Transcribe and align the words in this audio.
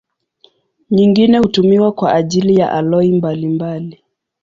Nyingine 0.91 1.37
hutumiwa 1.37 1.91
kwa 1.91 2.13
ajili 2.15 2.55
ya 2.59 2.71
aloi 2.71 3.11
mbalimbali. 3.11 4.03